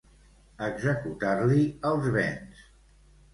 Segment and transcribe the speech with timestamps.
[0.67, 2.65] Executar-li els béns.